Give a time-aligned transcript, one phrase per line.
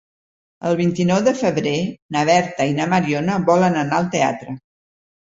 [0.69, 1.75] El vint-i-nou de febrer
[2.17, 4.61] na Berta i na Mariona volen anar al teatre.